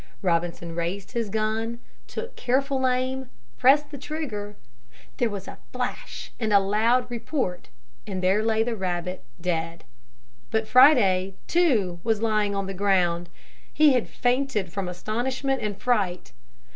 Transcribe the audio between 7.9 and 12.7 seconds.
and there lay the rabbit dead. But Friday, too, was lying on